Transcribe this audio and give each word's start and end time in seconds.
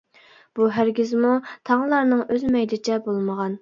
بۇ 0.59 0.69
ھەرگىزمۇ 0.77 1.35
تاڭلارنىڭ 1.71 2.27
ئۆز 2.29 2.51
مەيلىچە 2.57 3.03
بولمىغان. 3.09 3.59